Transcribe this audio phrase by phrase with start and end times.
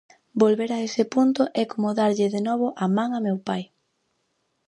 [0.41, 3.63] Volver a ese punto é como darlle de novo a man a meu pai.